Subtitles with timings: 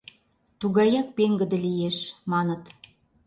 [0.59, 1.97] Тугаяк пеҥгыде лиеш,—
[2.31, 2.63] маныт.